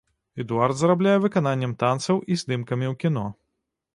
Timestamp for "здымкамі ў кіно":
2.45-3.25